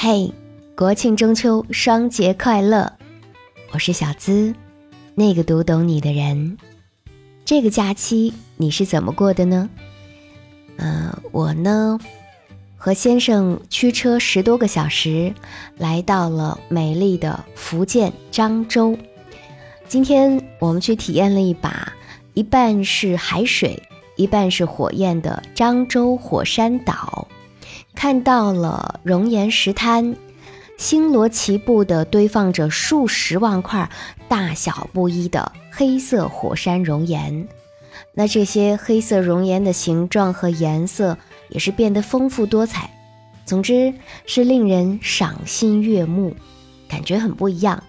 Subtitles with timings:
[0.00, 0.32] 嘿，
[0.76, 2.92] 国庆中秋双节快乐！
[3.72, 4.54] 我是小资，
[5.16, 6.56] 那个读懂你的人。
[7.44, 9.68] 这个假期你是怎么过的呢？
[10.76, 11.98] 嗯，我呢，
[12.76, 15.34] 和先生驱车十多个小时，
[15.76, 18.96] 来到了美丽的福建漳州。
[19.88, 21.92] 今天我们去体验了一把
[22.34, 23.82] 一半是海水、
[24.14, 27.26] 一半是火焰的漳州火山岛。
[27.98, 30.14] 看到了熔岩石滩，
[30.76, 33.90] 星罗棋布地堆放着数十万块
[34.28, 37.48] 大小不一的黑色火山熔岩。
[38.14, 42.88] 那这些黑色熔岩的形状和颜色也是变得丰富多彩，
[43.44, 43.92] 总之
[44.26, 46.36] 是令人赏心悦目，
[46.88, 47.82] 感觉很不一样。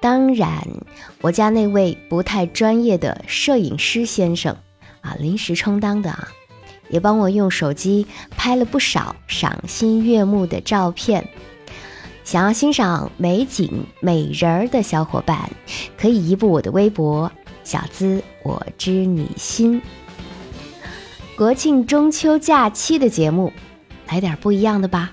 [0.00, 0.66] 当然，
[1.20, 4.56] 我家那位不太专业的摄影师先生
[5.00, 6.26] 啊，临时充当的啊。
[6.88, 11.26] 也帮我用手机拍了不少赏心悦目的照片。
[12.24, 15.48] 想要欣赏美景美人儿的小伙伴，
[15.96, 17.30] 可以移步我的微博
[17.62, 19.80] “小资我知你心”。
[21.38, 23.52] 国庆中秋假期的节目，
[24.08, 25.12] 来点不一样的吧。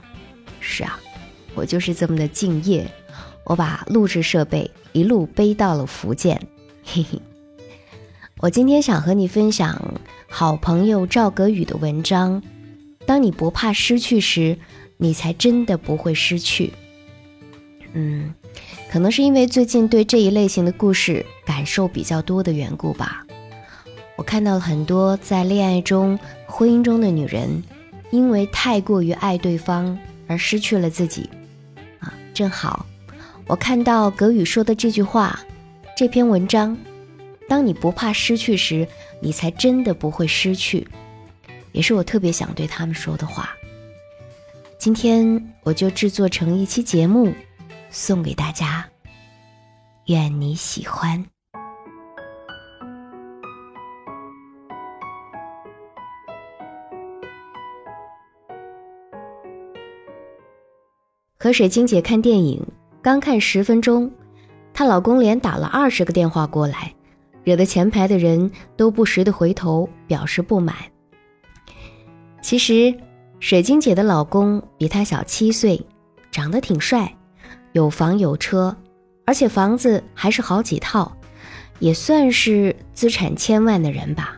[0.59, 0.99] 是啊，
[1.53, 2.89] 我就是这么的敬业，
[3.43, 6.41] 我把录制设备一路背到了福建。
[6.83, 7.21] 嘿嘿，
[8.39, 9.92] 我今天想和你分享。
[10.35, 12.41] 好朋友赵格宇的文章：
[13.05, 14.57] 当你不怕失去时，
[14.97, 16.73] 你才真的不会失去。
[17.93, 18.33] 嗯，
[18.89, 23.23] 可能是因为最近对这一类型的故事感受比较多的缘故吧。
[24.15, 26.17] 我看到了很多在恋爱中、
[26.47, 27.63] 婚姻中的女人，
[28.09, 29.95] 因为太过于爱对方
[30.25, 31.29] 而失去了自己。
[31.99, 32.87] 啊，正好，
[33.45, 35.39] 我看到格宇说的这句话，
[35.95, 36.75] 这篇文章。
[37.53, 38.87] 当你不怕失去时，
[39.19, 40.87] 你才真的不会失去，
[41.71, 43.55] 也是我特别想对他们说的话。
[44.79, 47.31] 今天我就制作成一期节目，
[47.91, 48.83] 送给大家，
[50.07, 51.23] 愿你喜欢。
[61.37, 62.65] 和水晶姐看电影，
[62.99, 64.11] 刚看十分钟，
[64.73, 66.91] 她老公连打了二十个电话过来。
[67.43, 70.75] 惹得前排的人都不时的回头表示不满。
[72.41, 72.93] 其实，
[73.39, 75.85] 水晶姐的老公比她小七岁，
[76.31, 77.13] 长得挺帅，
[77.71, 78.75] 有房有车，
[79.25, 81.11] 而且房子还是好几套，
[81.79, 84.37] 也算是资产千万的人吧。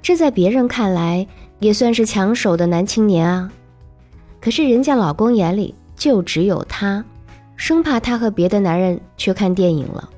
[0.00, 1.26] 这在别人看来
[1.60, 3.52] 也算是抢手的男青年啊。
[4.40, 7.04] 可是人家老公眼里就只有她，
[7.56, 10.10] 生怕她和别的男人去看电影了。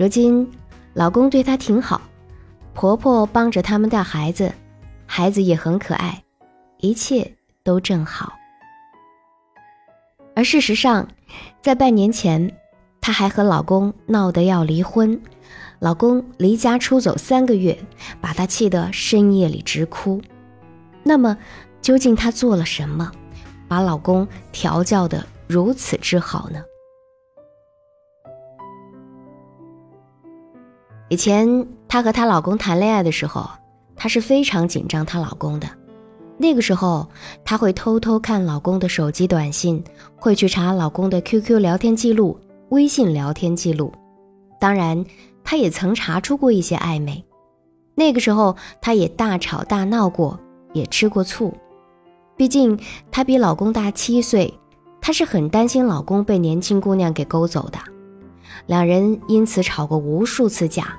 [0.00, 0.50] 如今，
[0.94, 2.00] 老公对她挺好，
[2.72, 4.50] 婆婆帮着他们带孩子，
[5.04, 6.24] 孩子也很可爱，
[6.78, 7.30] 一切
[7.62, 8.32] 都正好。
[10.34, 11.06] 而事实上，
[11.60, 12.50] 在半年前，
[12.98, 15.20] 她还和老公闹得要离婚，
[15.80, 17.78] 老公离家出走三个月，
[18.22, 20.18] 把她气得深夜里直哭。
[21.02, 21.36] 那么，
[21.82, 23.12] 究竟她做了什么，
[23.68, 26.62] 把老公调教得如此之好呢？
[31.10, 33.50] 以前她和她老公谈恋爱的时候，
[33.96, 35.68] 她是非常紧张她老公的。
[36.38, 37.08] 那个时候，
[37.44, 39.82] 她会偷偷看老公的手机短信，
[40.14, 42.38] 会去查老公的 QQ 聊天记录、
[42.68, 43.92] 微信聊天记录。
[44.60, 45.04] 当然，
[45.42, 47.24] 她也曾查出过一些暧昧。
[47.96, 50.38] 那个时候，她也大吵大闹过，
[50.72, 51.52] 也吃过醋。
[52.36, 52.78] 毕竟
[53.10, 54.54] 她比老公大七岁，
[55.00, 57.80] 她是很担心老公被年轻姑娘给勾走的。
[58.66, 60.96] 两人因此吵过无数次架，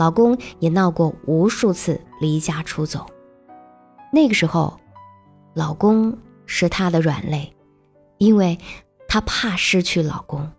[0.00, 3.04] 老公也闹过无数次离家出走。
[4.10, 4.80] 那个时候，
[5.52, 6.16] 老公
[6.46, 7.52] 是她的软肋，
[8.16, 8.58] 因为
[9.06, 10.50] 她怕失去老公。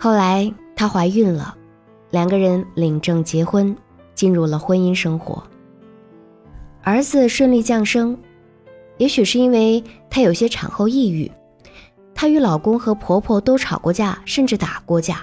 [0.00, 1.56] 后来她怀孕了，
[2.10, 3.76] 两个人领证结婚，
[4.16, 5.40] 进入了婚姻生活。
[6.82, 8.18] 儿子顺利降生，
[8.98, 11.30] 也许是因为她有些产后抑郁。
[12.16, 15.20] 她与老公和婆婆都吵过架，甚至打过架。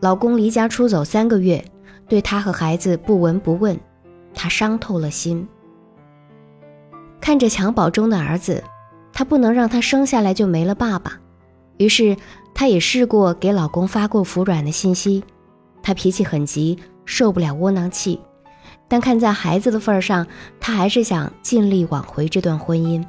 [0.00, 1.64] 老公离家出走三个月，
[2.08, 3.78] 对她和孩子不闻不问，
[4.34, 5.46] 她伤透了心。
[7.20, 8.62] 看着襁褓中的儿子，
[9.12, 11.18] 她不能让他生下来就没了爸爸，
[11.76, 12.16] 于是
[12.54, 15.22] 她也试过给老公发过服软的信息。
[15.82, 18.20] 她脾气很急，受不了窝囊气，
[18.88, 20.26] 但看在孩子的份上，
[20.60, 23.04] 她还是想尽力挽回这段婚姻。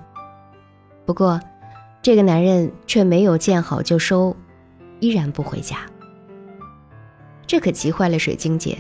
[1.05, 1.39] 不过。
[2.01, 4.33] 这个男人却没有见好就收，
[5.01, 5.79] 依然不回家。
[7.49, 8.77] 这可急坏了水晶姐，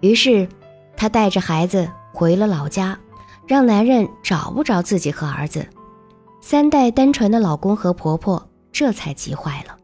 [0.00, 0.48] 于是
[0.96, 2.98] 她带着孩子回了老家，
[3.46, 5.64] 让男人找不着自己和儿子。
[6.40, 9.76] 三代单传的老公和婆婆这才急坏了。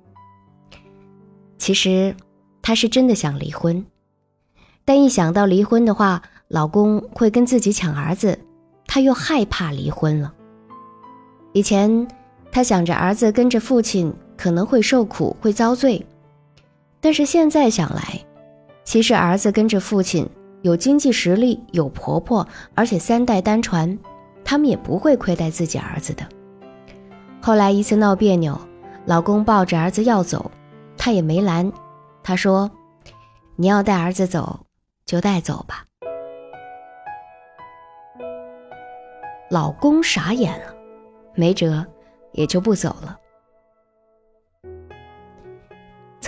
[1.58, 2.12] 其实，
[2.60, 3.86] 她是真的想离婚，
[4.84, 8.36] 但一想到离婚的话，老公会跟自己抢儿子，
[8.84, 10.34] 她又害怕离婚了。
[11.52, 12.08] 以前，
[12.50, 16.04] 她想着儿子跟着父亲可能会受苦、会遭罪，
[17.02, 18.18] 但是现在想来，
[18.84, 20.24] 其实儿子跟着父亲
[20.62, 22.46] 有经济实力、有婆婆，
[22.76, 23.98] 而且三代单传，
[24.44, 26.24] 他们也不会亏待自己儿子的。
[27.40, 28.56] 后来一次闹别扭，
[29.04, 30.48] 老公抱着儿子要走，
[30.96, 31.72] 她也没拦。
[32.22, 32.70] 他说
[33.56, 34.60] ：“你要带儿子走，
[35.04, 35.84] 就带走吧。”
[39.50, 40.72] 老公傻眼了，
[41.34, 41.84] 没辙，
[42.30, 43.18] 也就不走了。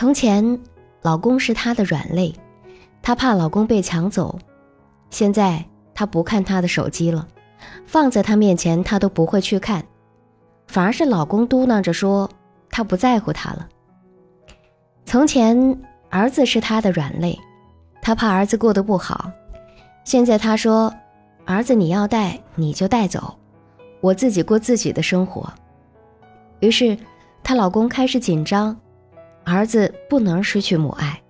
[0.05, 0.61] 从前，
[1.01, 2.35] 老公是她的软肋，
[3.01, 4.39] 她怕老公被抢走。
[5.09, 5.65] 现在，
[5.95, 7.27] 她不看他的手机了，
[7.87, 9.83] 放在他面前，她都不会去看。
[10.67, 12.29] 反而是老公嘟囔着说
[12.69, 13.67] ：“他不在乎她了。”
[15.06, 15.81] 从前
[16.11, 17.41] 儿子是他的软肋，
[18.03, 19.33] 他怕儿子过得不好。
[20.05, 20.93] 现在他说
[21.47, 23.35] ：“儿子你要带你就带走，
[24.03, 25.51] 我自己过自己的生活。”
[26.61, 26.95] 于是，
[27.43, 28.79] 她老公开始紧张，
[29.44, 31.20] 儿子不能失去母爱。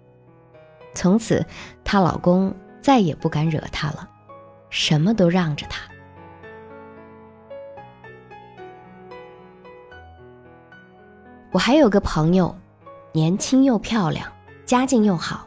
[0.94, 1.44] 从此，
[1.84, 4.08] 她老公再也不敢惹她了，
[4.70, 5.82] 什么都让着她。
[11.50, 12.56] 我还有个朋友，
[13.12, 14.26] 年轻又漂亮，
[14.66, 15.46] 家境又好，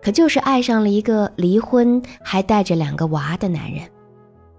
[0.00, 3.88] 可就是爱上了一个离婚还带着两个娃的男人。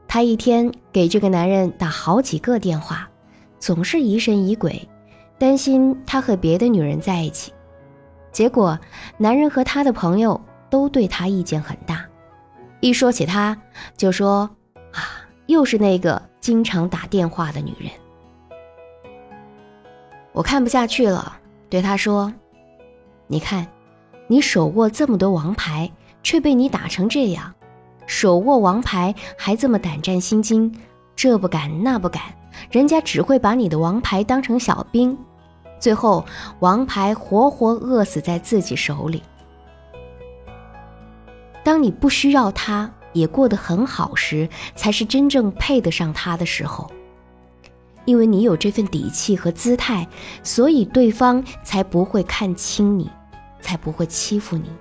[0.10, 3.10] 她一天给这个男人打好几个电话，
[3.60, 4.88] 总是疑神疑鬼，
[5.38, 7.54] 担心他和别的女人在一起。
[8.32, 8.78] 结果，
[9.18, 10.40] 男人和他的朋友
[10.70, 12.06] 都对他意见很大，
[12.82, 13.58] 一说起他，
[13.96, 14.50] 就说
[14.94, 17.92] ：“啊，又是那个经常打电话的女人。”
[20.34, 22.32] 我看不下去了，对他说
[23.26, 23.66] ：“你看，
[24.28, 25.92] 你手握这么多王牌，
[26.22, 27.52] 却被你打成这样；
[28.06, 30.72] 手握王牌还这么胆战心惊，
[31.16, 32.22] 这不敢那不敢，
[32.70, 35.18] 人家只会把你的王牌当成小兵，
[35.80, 36.26] 最后
[36.60, 39.24] 王牌活活饿死在自己手里。
[41.64, 46.90] 当你不需要他，也过得很好时，才是真正配得上他的时候。”
[48.06, 50.08] 因为你有这份底气和姿态，
[50.42, 53.12] 所以对方才不会看轻你，
[53.60, 54.72] 才不会欺负你。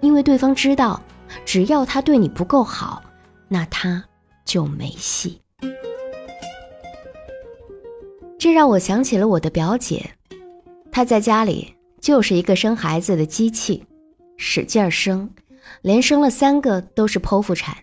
[0.00, 1.02] 因为对方知道，
[1.44, 3.02] 只要他对你不够好，
[3.48, 4.04] 那他
[4.44, 5.40] 就没戏。
[8.38, 10.12] 这让我想起了我的表姐，
[10.92, 13.84] 她在家里就是一个生孩子的机器，
[14.36, 15.28] 使劲生，
[15.80, 17.74] 连生了三个都是剖腹产，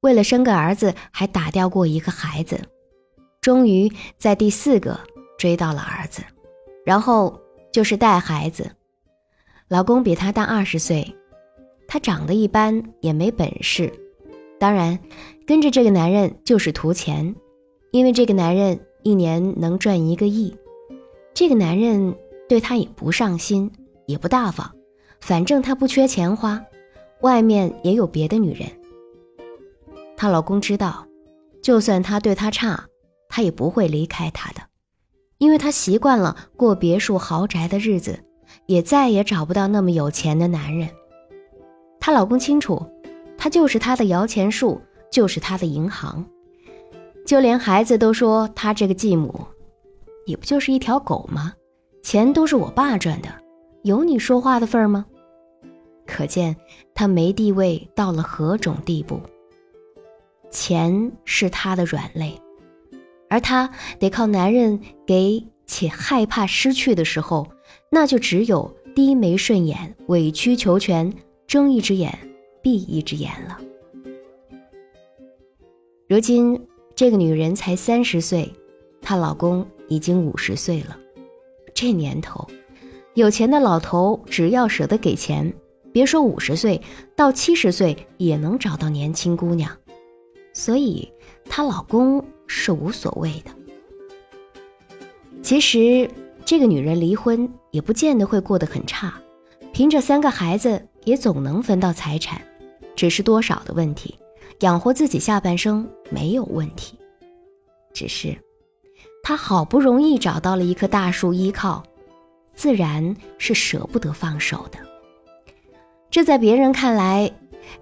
[0.00, 2.60] 为了生个儿子还打掉过一个孩子。
[3.40, 4.98] 终于在第四个
[5.38, 6.22] 追到了儿子，
[6.84, 7.40] 然后
[7.72, 8.70] 就是带孩子。
[9.68, 11.14] 老公比她大二十岁，
[11.86, 13.92] 她长得一般，也没本事。
[14.58, 14.98] 当然，
[15.46, 17.34] 跟着这个男人就是图钱，
[17.92, 20.56] 因为这个男人一年能赚一个亿。
[21.34, 22.14] 这个男人
[22.52, 23.72] 对她也不上心，
[24.04, 24.70] 也不大方，
[25.22, 26.62] 反正他不缺钱花，
[27.22, 28.68] 外面也有别的女人。
[30.18, 31.06] 她老公知道，
[31.62, 32.84] 就算他对她差。
[33.26, 34.60] 他也不会离开她的，
[35.38, 38.22] 因为她习惯了过别墅豪宅的日子，
[38.66, 40.90] 也再也找不到那么有钱的男人。
[42.00, 42.86] 她老公清楚，
[43.38, 44.78] 他就是她的摇钱树，
[45.10, 46.22] 就是她的银行，
[47.24, 49.40] 就连孩子都说她这个继母，
[50.26, 51.54] 也不就是一条狗吗？
[52.02, 53.28] 钱都是我爸赚的，
[53.82, 55.06] 有你说话的份儿吗？
[56.06, 56.56] 可见
[56.94, 59.20] 她没地位到了何种地步。
[60.50, 62.38] 钱是她的软肋。
[63.30, 67.46] 而她得靠男人给，且害怕失去的时候，
[67.90, 71.10] 那就只有低眉顺眼、委曲求全、
[71.46, 72.18] 睁一只眼
[72.60, 73.58] 闭一只眼了。
[76.08, 76.60] 如今
[76.94, 78.52] 这个女人才三十岁，
[79.00, 80.98] 她老公已经五十岁了。
[81.74, 82.46] 这年头，
[83.14, 85.52] 有钱的老头只要舍得给钱，
[85.92, 86.80] 别说五十岁，
[87.16, 89.70] 到七十岁也能找到年轻姑娘。
[90.52, 91.12] 所以
[91.48, 92.24] 她老公。
[92.54, 93.50] 是无所谓的。
[95.42, 96.10] 其实，
[96.44, 99.14] 这个女人离婚也不见得会过得很差，
[99.72, 102.42] 凭着三个孩子也总能分到财产，
[102.94, 104.14] 只是多少的问题，
[104.60, 106.98] 养活自己下半生没有问题。
[107.94, 108.36] 只是，
[109.22, 111.84] 他好不容易找到了一棵大树依靠，
[112.54, 114.78] 自然是舍不得放手的。
[116.10, 117.32] 这在别人看来，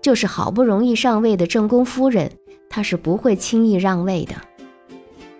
[0.03, 2.31] 就是好不容易上位的正宫夫人，
[2.69, 4.35] 她是不会轻易让位的。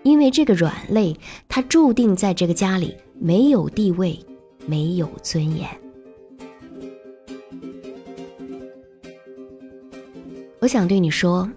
[0.01, 1.15] 因为这个软肋，
[1.47, 4.19] 她注定在这个家里没有地位，
[4.65, 5.69] 没有尊严。
[10.59, 11.47] 我想对你说，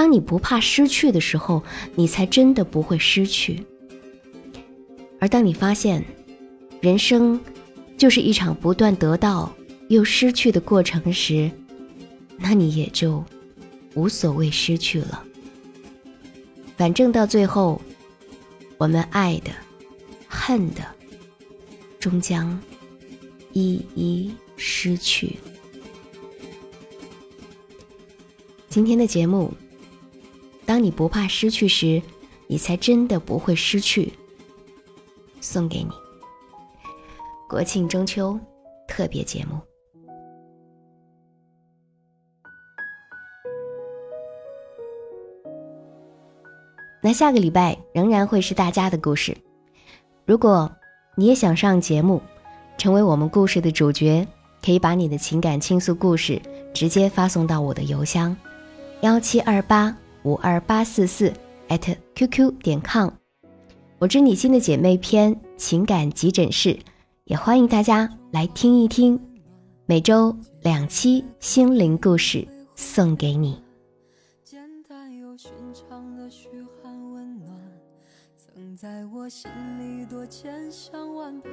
[0.00, 1.62] 当你不怕失去的时候，
[1.94, 3.62] 你才真的不会失去。
[5.20, 6.02] 而当你发现，
[6.80, 7.38] 人生
[7.98, 9.54] 就是一场不断得到
[9.90, 11.50] 又失去的过程时，
[12.38, 13.22] 那你也就
[13.94, 15.22] 无所谓失去了。
[16.78, 17.78] 反正到最后，
[18.78, 19.50] 我们爱的、
[20.26, 20.80] 恨的，
[21.98, 22.58] 终将
[23.52, 25.36] 一一失去。
[28.70, 29.52] 今天的节目，
[30.70, 32.00] 当你不怕失去时，
[32.46, 34.12] 你才真的不会失去。
[35.40, 35.90] 送给你，
[37.48, 38.38] 国庆中秋
[38.86, 39.58] 特别节目。
[47.02, 49.36] 那下个礼拜仍然会是大家的故事。
[50.24, 50.70] 如果
[51.16, 52.22] 你也想上节目，
[52.78, 54.24] 成为我们故事的主角，
[54.64, 56.40] 可以把你的情感倾诉故事
[56.72, 58.36] 直接发送到我的邮箱。
[59.00, 61.32] 幺七二八五二八四四
[61.68, 63.08] at qq 点 com，
[63.98, 66.78] 我知你心的姐妹篇情感急诊室，
[67.24, 69.18] 也欢迎大家来听一听，
[69.86, 73.62] 每周两期心灵故事送给你。
[74.44, 76.48] 简单又寻常的嘘
[76.82, 77.50] 寒问暖，
[78.36, 81.52] 曾在我心里多千想万盼。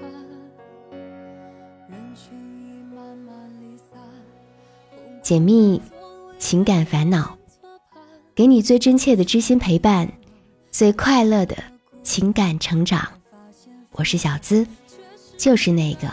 [0.91, 3.97] 人群已慢慢离散，
[5.23, 5.81] 解密
[6.37, 7.37] 情感烦恼。
[8.37, 10.07] 给你最真切的知心陪伴，
[10.69, 11.57] 最快乐的
[12.03, 13.03] 情感成长。
[13.93, 14.67] 我是小资，
[15.39, 16.07] 就是那个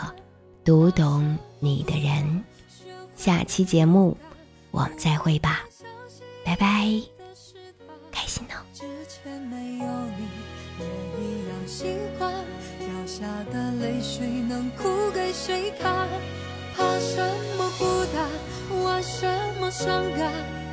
[0.63, 2.43] 读懂你的人。
[3.15, 4.17] 下期节目
[4.71, 5.59] 我们再会吧，
[6.43, 6.99] 拜拜，
[8.11, 8.57] 开心哦。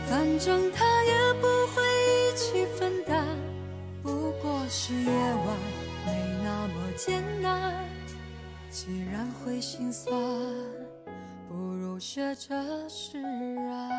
[0.08, 0.91] 反正他
[4.92, 5.56] 是夜晚
[6.04, 6.12] 没
[6.44, 7.72] 那么艰难。
[8.70, 10.14] 既然会心酸，
[11.48, 13.90] 不如学着释然。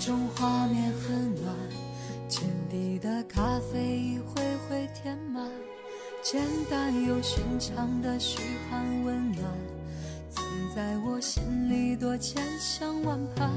[0.00, 1.54] 中画面很暖，
[2.28, 4.41] 浅底的咖啡一回回
[5.02, 5.50] 填满，
[6.22, 6.40] 简
[6.70, 8.38] 单又寻常的嘘
[8.70, 9.44] 寒问暖，
[10.30, 10.44] 曾
[10.76, 13.50] 在我心里多千想万盼。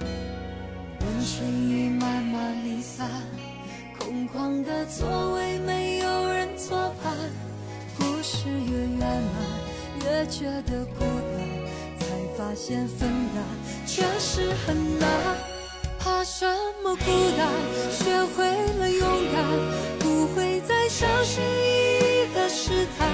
[0.00, 3.08] 人群已慢慢离散，
[3.96, 7.14] 空旷的座位没有人作伴，
[7.96, 12.06] 故事越圆满，越觉得孤单，才
[12.36, 13.44] 发现分担
[13.86, 15.08] 确实很难。
[16.00, 16.44] 怕什
[16.82, 17.04] 么孤
[17.36, 17.48] 单？
[17.92, 18.44] 学会
[18.78, 19.44] 了勇敢，
[20.98, 23.06] 小心翼翼的试探。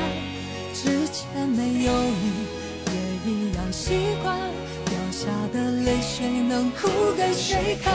[0.72, 2.46] 之前没有你，
[2.86, 2.94] 也
[3.26, 4.38] 一样习惯。
[4.84, 6.86] 掉下的泪水能哭
[7.16, 7.92] 给谁看？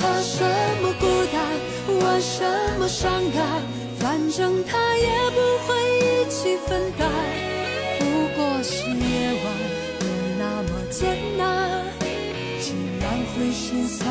[0.00, 0.42] 怕什
[0.80, 1.36] 么孤单？
[2.00, 2.42] 玩什
[2.78, 3.60] 么伤感？
[3.98, 7.06] 反正他也不会一起分担。
[7.98, 9.46] 不过是夜晚，
[10.00, 10.06] 没
[10.38, 11.84] 那么艰难。
[13.38, 14.08] 会心酸，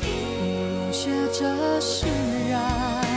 [0.00, 2.06] 不如学着释
[2.48, 3.07] 然。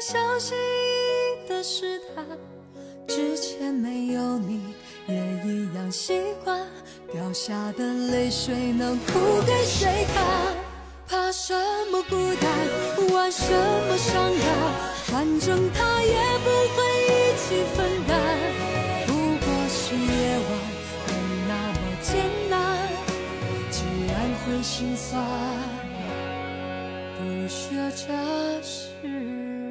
[0.00, 2.24] 小心翼翼的试探。
[3.06, 4.74] 之前没有你，
[5.06, 5.14] 也
[5.44, 6.66] 一样习惯。
[7.12, 10.54] 掉下的泪水能哭给谁看？
[11.08, 11.54] 怕什
[11.90, 14.46] 么孤单，玩什么伤感？
[15.06, 18.20] 反正他也不会一起分担。
[19.06, 20.48] 不过是夜晚，
[21.06, 21.12] 没
[21.48, 22.88] 那么艰难。
[23.70, 24.14] 既然
[24.44, 25.24] 会心酸，
[27.18, 29.67] 不如学着释。